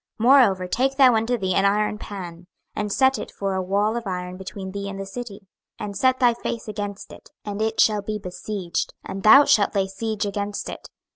[0.19, 3.95] 26:004:003 Moreover take thou unto thee an iron pan, and set it for a wall
[3.95, 5.41] of iron between thee and the city:
[5.77, 9.85] and set thy face against it, and it shall be besieged, and thou shalt lay
[9.85, 10.89] siege against it.